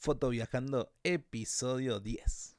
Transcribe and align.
Foto 0.00 0.28
Viajando, 0.28 0.92
episodio 1.02 1.98
10. 1.98 2.57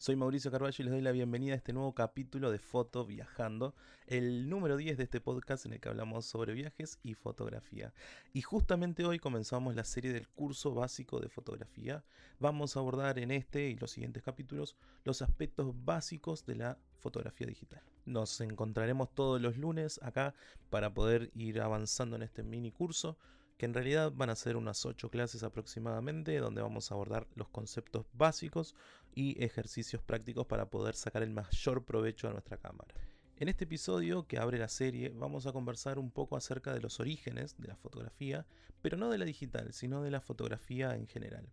Soy 0.00 0.16
Mauricio 0.16 0.50
Carballo 0.50 0.76
y 0.78 0.82
les 0.84 0.92
doy 0.92 1.02
la 1.02 1.12
bienvenida 1.12 1.52
a 1.52 1.56
este 1.58 1.74
nuevo 1.74 1.94
capítulo 1.94 2.50
de 2.50 2.58
Foto 2.58 3.04
Viajando, 3.04 3.74
el 4.06 4.48
número 4.48 4.78
10 4.78 4.96
de 4.96 5.04
este 5.04 5.20
podcast 5.20 5.66
en 5.66 5.74
el 5.74 5.80
que 5.80 5.90
hablamos 5.90 6.24
sobre 6.24 6.54
viajes 6.54 6.98
y 7.02 7.12
fotografía. 7.12 7.92
Y 8.32 8.40
justamente 8.40 9.04
hoy 9.04 9.18
comenzamos 9.18 9.74
la 9.74 9.84
serie 9.84 10.14
del 10.14 10.26
curso 10.26 10.72
básico 10.72 11.20
de 11.20 11.28
fotografía. 11.28 12.02
Vamos 12.38 12.74
a 12.74 12.80
abordar 12.80 13.18
en 13.18 13.30
este 13.30 13.68
y 13.68 13.76
los 13.76 13.90
siguientes 13.90 14.22
capítulos 14.22 14.74
los 15.04 15.20
aspectos 15.20 15.74
básicos 15.84 16.46
de 16.46 16.54
la 16.54 16.78
fotografía 16.96 17.48
digital. 17.48 17.82
Nos 18.06 18.40
encontraremos 18.40 19.14
todos 19.14 19.38
los 19.38 19.58
lunes 19.58 20.00
acá 20.02 20.34
para 20.70 20.94
poder 20.94 21.30
ir 21.34 21.60
avanzando 21.60 22.16
en 22.16 22.22
este 22.22 22.42
mini 22.42 22.72
curso 22.72 23.18
que 23.60 23.66
en 23.66 23.74
realidad 23.74 24.10
van 24.10 24.30
a 24.30 24.36
ser 24.36 24.56
unas 24.56 24.86
8 24.86 25.10
clases 25.10 25.42
aproximadamente, 25.42 26.38
donde 26.38 26.62
vamos 26.62 26.90
a 26.90 26.94
abordar 26.94 27.26
los 27.34 27.50
conceptos 27.50 28.06
básicos 28.14 28.74
y 29.14 29.44
ejercicios 29.44 30.00
prácticos 30.00 30.46
para 30.46 30.70
poder 30.70 30.94
sacar 30.94 31.22
el 31.22 31.28
mayor 31.28 31.84
provecho 31.84 32.26
a 32.26 32.32
nuestra 32.32 32.56
cámara. 32.56 32.94
En 33.36 33.50
este 33.50 33.64
episodio 33.64 34.26
que 34.26 34.38
abre 34.38 34.56
la 34.56 34.68
serie 34.68 35.10
vamos 35.14 35.44
a 35.44 35.52
conversar 35.52 35.98
un 35.98 36.10
poco 36.10 36.38
acerca 36.38 36.72
de 36.72 36.80
los 36.80 37.00
orígenes 37.00 37.58
de 37.58 37.68
la 37.68 37.76
fotografía, 37.76 38.46
pero 38.80 38.96
no 38.96 39.10
de 39.10 39.18
la 39.18 39.26
digital, 39.26 39.74
sino 39.74 40.00
de 40.00 40.10
la 40.10 40.22
fotografía 40.22 40.94
en 40.94 41.06
general. 41.06 41.46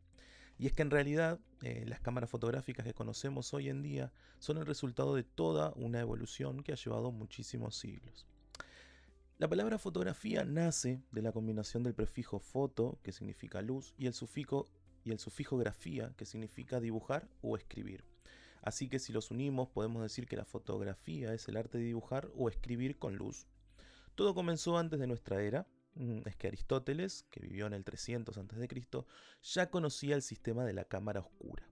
Y 0.57 0.67
es 0.67 0.71
que 0.71 0.83
en 0.83 0.91
realidad 0.91 1.41
eh, 1.61 1.83
las 1.87 1.99
cámaras 1.99 2.29
fotográficas 2.29 2.85
que 2.85 2.93
conocemos 2.93 3.53
hoy 3.53 3.67
en 3.67 3.81
día 3.83 4.13
son 4.39 4.57
el 4.59 4.65
resultado 4.65 5.13
de 5.13 5.23
toda 5.23 5.73
una 5.75 5.99
evolución 5.99 6.63
que 6.63 6.71
ha 6.71 6.77
llevado 6.77 7.11
muchísimos 7.11 7.75
siglos. 7.75 8.25
La 9.39 9.47
palabra 9.47 9.77
fotografía 9.77 10.43
nace 10.45 11.03
de 11.11 11.21
la 11.21 11.31
combinación 11.31 11.83
del 11.83 11.93
prefijo 11.93 12.39
foto, 12.39 12.97
que 13.03 13.11
significa 13.11 13.61
luz, 13.61 13.93
y 13.95 14.07
el 14.07 14.15
sufijo, 14.15 14.65
grafía, 15.59 16.11
que 16.17 16.25
significa 16.25 16.79
dibujar 16.79 17.29
o 17.41 17.55
escribir. 17.55 18.03
Así 18.63 18.89
que 18.89 18.97
si 18.97 19.13
los 19.13 19.29
unimos 19.29 19.69
podemos 19.69 20.01
decir 20.01 20.25
que 20.25 20.37
la 20.37 20.43
fotografía 20.43 21.35
es 21.35 21.47
el 21.47 21.57
arte 21.57 21.77
de 21.77 21.83
dibujar 21.83 22.31
o 22.35 22.49
escribir 22.49 22.97
con 22.97 23.15
luz. 23.15 23.45
Todo 24.15 24.33
comenzó 24.33 24.75
antes 24.75 24.99
de 24.99 25.05
nuestra 25.05 25.39
era, 25.43 25.67
mm, 25.93 26.21
es 26.25 26.35
que 26.35 26.47
Aristóteles, 26.47 27.27
que 27.29 27.39
vivió 27.39 27.67
en 27.67 27.73
el 27.73 27.83
300 27.83 28.35
a.C., 28.39 29.05
ya 29.43 29.69
conocía 29.69 30.15
el 30.15 30.23
sistema 30.23 30.65
de 30.65 30.73
la 30.73 30.85
cámara 30.85 31.19
oscura. 31.19 31.69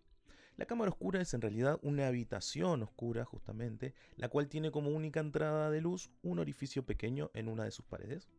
La 0.58 0.66
cámara 0.66 0.90
oscura 0.90 1.22
es 1.22 1.34
en 1.34 1.42
realidad 1.42 1.80
una 1.82 2.08
habitación 2.08 2.82
oscura, 2.82 3.26
justamente, 3.26 3.94
la 4.16 4.30
cual 4.30 4.48
tiene 4.48 4.72
como 4.72 4.90
única 4.90 5.20
entrada 5.20 5.70
de 5.70 5.82
luz 5.82 6.10
un 6.24 6.40
orificio 6.40 6.86
pequeño 6.86 7.30
en 7.34 7.50
una 7.50 7.66
de 7.66 7.72
sus 7.72 7.84
paredes. 7.86 8.30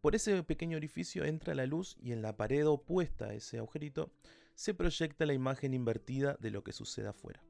Por 0.00 0.14
ese 0.14 0.40
pequeño 0.44 0.76
orificio 0.76 1.24
entra 1.24 1.56
la 1.56 1.66
luz 1.66 1.96
y 2.00 2.12
en 2.12 2.22
la 2.22 2.36
pared 2.36 2.64
opuesta 2.68 3.26
a 3.26 3.34
ese 3.34 3.58
agujerito 3.58 4.12
se 4.54 4.72
proyecta 4.72 5.26
la 5.26 5.34
imagen 5.34 5.74
invertida 5.74 6.36
de 6.38 6.52
lo 6.52 6.62
que 6.62 6.72
sucede 6.72 7.08
afuera. 7.08 7.42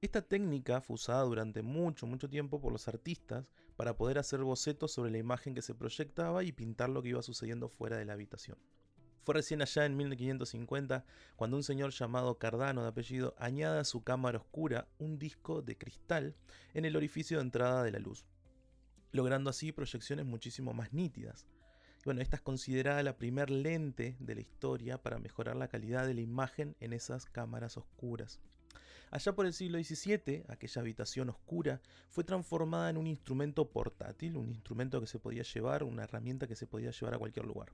Esta 0.00 0.20
técnica 0.22 0.80
fue 0.80 0.94
usada 0.94 1.22
durante 1.22 1.62
mucho, 1.62 2.08
mucho 2.08 2.28
tiempo 2.28 2.60
por 2.60 2.72
los 2.72 2.88
artistas 2.88 3.46
para 3.76 3.96
poder 3.96 4.18
hacer 4.18 4.40
bocetos 4.40 4.90
sobre 4.90 5.12
la 5.12 5.18
imagen 5.18 5.54
que 5.54 5.62
se 5.62 5.76
proyectaba 5.76 6.42
y 6.42 6.50
pintar 6.50 6.90
lo 6.90 7.02
que 7.02 7.10
iba 7.10 7.22
sucediendo 7.22 7.68
fuera 7.68 7.96
de 7.98 8.04
la 8.04 8.14
habitación. 8.14 8.58
Fue 9.22 9.34
recién 9.34 9.62
allá 9.62 9.86
en 9.86 9.96
1550 9.96 11.04
cuando 11.36 11.56
un 11.56 11.62
señor 11.62 11.92
llamado 11.92 12.38
Cardano 12.38 12.82
de 12.82 12.88
apellido 12.88 13.34
añade 13.38 13.78
a 13.78 13.84
su 13.84 14.02
cámara 14.02 14.38
oscura 14.38 14.88
un 14.98 15.18
disco 15.18 15.62
de 15.62 15.78
cristal 15.78 16.34
en 16.74 16.84
el 16.84 16.96
orificio 16.96 17.38
de 17.38 17.44
entrada 17.44 17.84
de 17.84 17.92
la 17.92 18.00
luz, 18.00 18.26
logrando 19.12 19.50
así 19.50 19.70
proyecciones 19.70 20.26
muchísimo 20.26 20.74
más 20.74 20.92
nítidas. 20.92 21.46
Bueno, 22.04 22.20
esta 22.20 22.34
es 22.34 22.42
considerada 22.42 23.00
la 23.04 23.16
primer 23.16 23.48
lente 23.48 24.16
de 24.18 24.34
la 24.34 24.40
historia 24.40 25.00
para 25.00 25.20
mejorar 25.20 25.54
la 25.54 25.68
calidad 25.68 26.04
de 26.04 26.14
la 26.14 26.20
imagen 26.20 26.74
en 26.80 26.92
esas 26.92 27.26
cámaras 27.26 27.76
oscuras. 27.76 28.40
Allá 29.12 29.36
por 29.36 29.46
el 29.46 29.52
siglo 29.52 29.78
XVII, 29.78 30.46
aquella 30.48 30.80
habitación 30.80 31.28
oscura 31.28 31.80
fue 32.08 32.24
transformada 32.24 32.90
en 32.90 32.96
un 32.96 33.06
instrumento 33.06 33.70
portátil, 33.70 34.36
un 34.36 34.48
instrumento 34.48 35.00
que 35.00 35.06
se 35.06 35.20
podía 35.20 35.44
llevar, 35.44 35.84
una 35.84 36.02
herramienta 36.02 36.48
que 36.48 36.56
se 36.56 36.66
podía 36.66 36.90
llevar 36.90 37.14
a 37.14 37.18
cualquier 37.18 37.46
lugar. 37.46 37.72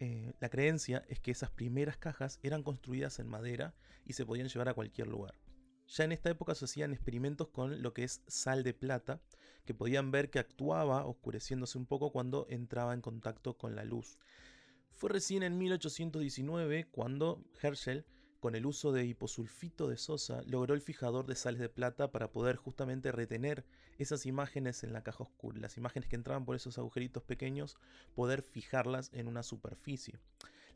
Eh, 0.00 0.32
la 0.38 0.48
creencia 0.48 1.04
es 1.08 1.20
que 1.20 1.32
esas 1.32 1.50
primeras 1.50 1.96
cajas 1.96 2.38
eran 2.42 2.62
construidas 2.62 3.18
en 3.18 3.26
madera 3.26 3.74
y 4.04 4.12
se 4.12 4.24
podían 4.24 4.48
llevar 4.48 4.68
a 4.68 4.74
cualquier 4.74 5.08
lugar. 5.08 5.34
Ya 5.88 6.04
en 6.04 6.12
esta 6.12 6.30
época 6.30 6.54
se 6.54 6.66
hacían 6.66 6.92
experimentos 6.92 7.48
con 7.48 7.82
lo 7.82 7.94
que 7.94 8.04
es 8.04 8.22
sal 8.28 8.62
de 8.62 8.74
plata, 8.74 9.20
que 9.64 9.74
podían 9.74 10.10
ver 10.10 10.30
que 10.30 10.38
actuaba 10.38 11.04
oscureciéndose 11.06 11.78
un 11.78 11.86
poco 11.86 12.12
cuando 12.12 12.46
entraba 12.50 12.94
en 12.94 13.00
contacto 13.00 13.56
con 13.56 13.74
la 13.74 13.84
luz. 13.84 14.18
Fue 14.92 15.10
recién 15.10 15.42
en 15.42 15.58
1819 15.58 16.88
cuando 16.90 17.42
Herschel 17.60 18.04
con 18.40 18.54
el 18.54 18.66
uso 18.66 18.92
de 18.92 19.04
hiposulfito 19.04 19.88
de 19.88 19.96
sosa, 19.96 20.42
logró 20.46 20.74
el 20.74 20.80
fijador 20.80 21.26
de 21.26 21.34
sales 21.34 21.60
de 21.60 21.68
plata 21.68 22.10
para 22.10 22.30
poder 22.30 22.56
justamente 22.56 23.12
retener 23.12 23.64
esas 23.98 24.26
imágenes 24.26 24.84
en 24.84 24.92
la 24.92 25.02
caja 25.02 25.24
oscura, 25.24 25.58
las 25.60 25.76
imágenes 25.76 26.08
que 26.08 26.16
entraban 26.16 26.44
por 26.44 26.54
esos 26.54 26.78
agujeritos 26.78 27.22
pequeños, 27.22 27.76
poder 28.14 28.42
fijarlas 28.42 29.10
en 29.12 29.26
una 29.26 29.42
superficie. 29.42 30.18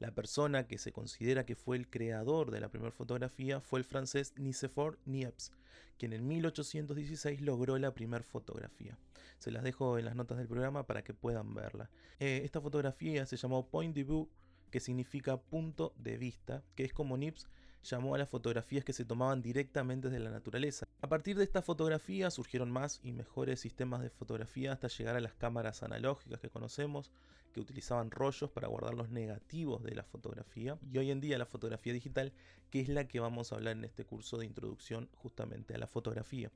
La 0.01 0.11
persona 0.11 0.67
que 0.67 0.79
se 0.79 0.93
considera 0.93 1.47
que 1.47 1.55
fue 1.55 1.77
el 1.77 1.89
creador 1.89 2.51
de 2.51 2.61
la 2.61 2.69
primera 2.69 2.91
fotografía 2.91 3.61
fue 3.61 3.79
el 3.79 3.85
francés 3.85 4.35
Nicephore 4.37 4.99
Niepce, 5.05 5.53
quien 5.97 6.13
en 6.13 6.27
1816 6.27 7.41
logró 7.41 7.79
la 7.79 7.95
primera 7.95 8.25
fotografía. 8.25 8.99
Se 9.39 9.53
las 9.53 9.63
dejo 9.63 9.99
en 9.99 10.07
las 10.07 10.17
notas 10.17 10.39
del 10.39 10.49
programa 10.49 10.87
para 10.87 11.05
que 11.05 11.15
puedan 11.15 11.55
verla. 11.55 11.91
Eh, 12.19 12.43
esta 12.45 12.61
fotografía 12.61 13.27
se 13.27 13.37
llamó 13.37 13.69
Point 13.69 13.95
de 13.95 14.03
Vue 14.03 14.29
que 14.73 14.81
significa 14.81 15.37
punto 15.37 15.93
de 15.97 16.17
vista, 16.17 16.65
que 16.75 16.85
es 16.85 16.93
como 16.93 17.17
Nips 17.17 17.47
llamó 17.85 18.15
a 18.15 18.19
las 18.19 18.29
fotografías 18.29 18.85
que 18.85 18.93
se 18.93 19.05
tomaban 19.05 19.43
directamente 19.43 20.09
desde 20.09 20.25
la 20.25 20.31
naturaleza. 20.31 20.87
A 21.03 21.09
partir 21.09 21.37
de 21.37 21.45
esta 21.45 21.63
fotografía 21.63 22.31
surgieron 22.31 22.71
más 22.71 23.01
y 23.03 23.13
mejores 23.13 23.61
sistemas 23.61 24.03
de 24.03 24.09
fotografía 24.11 24.73
hasta 24.73 24.89
llegar 24.89 25.15
a 25.15 25.21
las 25.21 25.35
cámaras 25.35 25.83
analógicas 25.83 26.41
que 26.41 26.49
conocemos, 26.49 27.13
que 27.53 27.61
utilizaban 27.61 28.11
rollos 28.11 28.51
para 28.51 28.69
guardar 28.69 28.95
los 28.95 29.11
negativos 29.11 29.83
de 29.83 29.95
la 29.95 30.05
fotografía, 30.05 30.79
y 30.91 30.97
hoy 30.97 31.11
en 31.11 31.21
día 31.21 31.37
la 31.37 31.45
fotografía 31.45 31.93
digital, 31.93 32.33
que 32.71 32.81
es 32.81 32.89
la 32.89 33.07
que 33.07 33.21
vamos 33.21 33.53
a 33.53 33.57
hablar 33.57 33.77
en 33.77 33.85
este 33.85 34.05
curso 34.05 34.39
de 34.39 34.47
introducción 34.47 35.11
justamente 35.17 35.75
a 35.75 35.79
la 35.79 35.87
fotografía. 35.87 36.51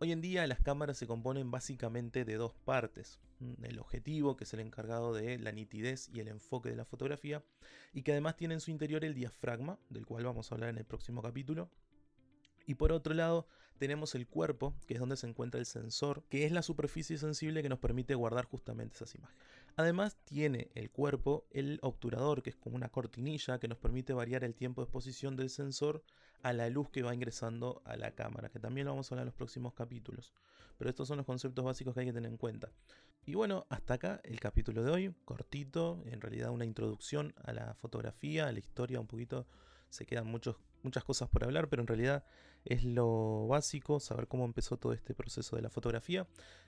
Hoy 0.00 0.12
en 0.12 0.20
día 0.20 0.46
las 0.46 0.60
cámaras 0.60 0.96
se 0.96 1.08
componen 1.08 1.50
básicamente 1.50 2.24
de 2.24 2.36
dos 2.36 2.54
partes. 2.54 3.18
Mm, 3.40 3.64
el 3.64 3.80
objetivo, 3.80 4.36
que 4.36 4.44
es 4.44 4.54
el 4.54 4.60
encargado 4.60 5.12
de 5.12 5.40
la 5.40 5.50
nitidez 5.50 6.08
y 6.12 6.20
el 6.20 6.28
enfoque 6.28 6.68
de 6.68 6.76
la 6.76 6.84
fotografía, 6.84 7.42
y 7.92 8.02
que 8.02 8.12
además 8.12 8.36
tiene 8.36 8.54
en 8.54 8.60
su 8.60 8.70
interior 8.70 9.04
el 9.04 9.14
diafragma, 9.14 9.80
del 9.90 10.06
cual 10.06 10.24
vamos 10.24 10.52
a 10.52 10.54
hablar 10.54 10.70
en 10.70 10.78
el 10.78 10.84
próximo 10.84 11.20
capítulo, 11.20 11.68
y 12.68 12.74
por 12.74 12.92
otro 12.92 13.14
lado, 13.14 13.48
tenemos 13.78 14.14
el 14.14 14.26
cuerpo, 14.26 14.74
que 14.86 14.92
es 14.92 15.00
donde 15.00 15.16
se 15.16 15.26
encuentra 15.26 15.58
el 15.58 15.64
sensor, 15.64 16.22
que 16.28 16.44
es 16.44 16.52
la 16.52 16.60
superficie 16.60 17.16
sensible 17.16 17.62
que 17.62 17.70
nos 17.70 17.78
permite 17.78 18.14
guardar 18.14 18.44
justamente 18.44 18.94
esas 18.94 19.14
imágenes. 19.14 19.42
Además, 19.76 20.18
tiene 20.24 20.68
el 20.74 20.90
cuerpo 20.90 21.46
el 21.50 21.78
obturador, 21.80 22.42
que 22.42 22.50
es 22.50 22.56
como 22.56 22.76
una 22.76 22.90
cortinilla 22.90 23.58
que 23.58 23.68
nos 23.68 23.78
permite 23.78 24.12
variar 24.12 24.44
el 24.44 24.54
tiempo 24.54 24.82
de 24.82 24.84
exposición 24.84 25.34
del 25.34 25.48
sensor 25.48 26.02
a 26.42 26.52
la 26.52 26.68
luz 26.68 26.90
que 26.90 27.02
va 27.02 27.14
ingresando 27.14 27.80
a 27.86 27.96
la 27.96 28.10
cámara, 28.10 28.50
que 28.50 28.58
también 28.58 28.84
lo 28.84 28.92
vamos 28.92 29.10
a 29.10 29.14
hablar 29.14 29.22
en 29.22 29.28
los 29.28 29.34
próximos 29.34 29.72
capítulos. 29.72 30.34
Pero 30.76 30.90
estos 30.90 31.08
son 31.08 31.16
los 31.16 31.24
conceptos 31.24 31.64
básicos 31.64 31.94
que 31.94 32.00
hay 32.00 32.06
que 32.06 32.12
tener 32.12 32.30
en 32.30 32.36
cuenta. 32.36 32.70
Y 33.24 33.34
bueno, 33.34 33.64
hasta 33.70 33.94
acá 33.94 34.20
el 34.24 34.40
capítulo 34.40 34.82
de 34.84 34.90
hoy, 34.90 35.14
cortito, 35.24 36.02
en 36.04 36.20
realidad 36.20 36.50
una 36.50 36.66
introducción 36.66 37.32
a 37.44 37.54
la 37.54 37.72
fotografía, 37.72 38.46
a 38.46 38.52
la 38.52 38.58
historia 38.58 39.00
un 39.00 39.06
poquito 39.06 39.46
se 39.90 40.04
quedan 40.04 40.26
muchos, 40.26 40.56
muchas 40.82 41.04
cosas 41.04 41.28
por 41.28 41.44
hablar, 41.44 41.68
pero 41.68 41.82
en 41.82 41.86
realidad 41.86 42.24
es 42.68 42.84
lo 42.84 43.46
básico, 43.46 43.98
saber 43.98 44.28
cómo 44.28 44.44
empezó 44.44 44.76
todo 44.76 44.92
este 44.92 45.14
proceso 45.14 45.56
de 45.56 45.62
la 45.62 45.70
fotografía 45.70 46.26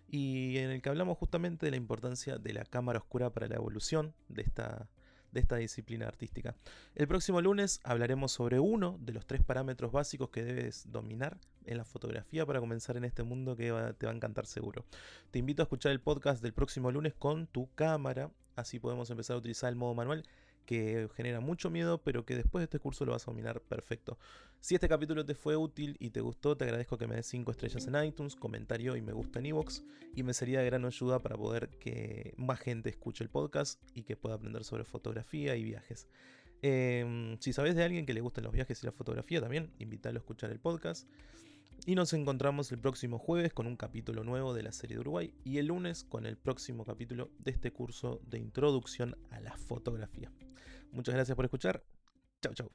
y 0.08 0.56
en 0.56 0.70
el 0.70 0.80
que 0.80 0.88
hablamos 0.88 1.18
justamente 1.18 1.66
de 1.66 1.70
la 1.70 1.76
importancia 1.76 2.38
de 2.38 2.54
la 2.54 2.64
cámara 2.64 2.98
oscura 2.98 3.30
para 3.30 3.48
la 3.48 3.56
evolución 3.56 4.14
de 4.28 4.40
esta, 4.40 4.88
de 5.30 5.40
esta 5.40 5.56
disciplina 5.56 6.08
artística. 6.08 6.56
El 6.94 7.06
próximo 7.06 7.42
lunes 7.42 7.80
hablaremos 7.84 8.32
sobre 8.32 8.58
uno 8.58 8.98
de 8.98 9.12
los 9.12 9.26
tres 9.26 9.42
parámetros 9.44 9.92
básicos 9.92 10.30
que 10.30 10.42
debes 10.42 10.90
dominar 10.90 11.38
en 11.66 11.76
la 11.76 11.84
fotografía 11.84 12.46
para 12.46 12.60
comenzar 12.60 12.96
en 12.96 13.04
este 13.04 13.22
mundo 13.22 13.54
que 13.54 13.66
te 13.98 14.06
va 14.06 14.12
a 14.12 14.14
encantar 14.14 14.46
seguro. 14.46 14.86
Te 15.30 15.38
invito 15.38 15.62
a 15.62 15.64
escuchar 15.64 15.92
el 15.92 16.00
podcast 16.00 16.42
del 16.42 16.54
próximo 16.54 16.90
lunes 16.90 17.12
con 17.12 17.46
tu 17.46 17.68
cámara, 17.74 18.30
así 18.56 18.78
podemos 18.78 19.10
empezar 19.10 19.34
a 19.34 19.38
utilizar 19.38 19.68
el 19.68 19.76
modo 19.76 19.94
manual 19.94 20.24
que 20.70 21.08
genera 21.16 21.40
mucho 21.40 21.68
miedo, 21.68 22.00
pero 22.00 22.24
que 22.24 22.36
después 22.36 22.60
de 22.60 22.66
este 22.66 22.78
curso 22.78 23.04
lo 23.04 23.10
vas 23.10 23.26
a 23.26 23.32
dominar 23.32 23.60
perfecto. 23.60 24.20
Si 24.60 24.76
este 24.76 24.88
capítulo 24.88 25.26
te 25.26 25.34
fue 25.34 25.56
útil 25.56 25.96
y 25.98 26.10
te 26.10 26.20
gustó, 26.20 26.56
te 26.56 26.62
agradezco 26.62 26.96
que 26.96 27.08
me 27.08 27.16
des 27.16 27.26
5 27.26 27.50
estrellas 27.50 27.88
en 27.88 28.04
iTunes, 28.04 28.36
comentario 28.36 28.94
y 28.94 29.02
me 29.02 29.12
gusta 29.12 29.40
en 29.40 29.46
iVoox, 29.46 29.82
y 30.14 30.22
me 30.22 30.32
sería 30.32 30.60
de 30.60 30.66
gran 30.66 30.84
ayuda 30.84 31.18
para 31.18 31.36
poder 31.36 31.70
que 31.80 32.34
más 32.36 32.60
gente 32.60 32.88
escuche 32.88 33.24
el 33.24 33.30
podcast 33.30 33.82
y 33.96 34.04
que 34.04 34.14
pueda 34.14 34.36
aprender 34.36 34.62
sobre 34.62 34.84
fotografía 34.84 35.56
y 35.56 35.64
viajes. 35.64 36.06
Em, 36.62 37.36
si 37.40 37.52
sabes 37.52 37.74
de 37.74 37.82
alguien 37.82 38.06
que 38.06 38.14
le 38.14 38.20
gustan 38.20 38.44
los 38.44 38.52
viajes 38.52 38.80
y 38.80 38.86
la 38.86 38.92
fotografía, 38.92 39.40
también 39.40 39.72
invítalo 39.80 40.18
a 40.18 40.20
escuchar 40.20 40.52
el 40.52 40.60
podcast. 40.60 41.08
Y 41.86 41.94
nos 41.94 42.12
encontramos 42.12 42.70
el 42.72 42.78
próximo 42.78 43.18
jueves 43.18 43.52
con 43.52 43.66
un 43.66 43.76
capítulo 43.76 44.24
nuevo 44.24 44.54
de 44.54 44.62
la 44.62 44.72
serie 44.72 44.96
de 44.96 45.00
Uruguay 45.00 45.34
y 45.44 45.58
el 45.58 45.66
lunes 45.66 46.04
con 46.04 46.26
el 46.26 46.36
próximo 46.36 46.84
capítulo 46.84 47.30
de 47.38 47.50
este 47.50 47.72
curso 47.72 48.20
de 48.26 48.38
introducción 48.38 49.16
a 49.30 49.40
la 49.40 49.56
fotografía. 49.56 50.30
Muchas 50.92 51.14
gracias 51.14 51.36
por 51.36 51.44
escuchar. 51.44 51.82
Chau, 52.42 52.54
chau. 52.54 52.70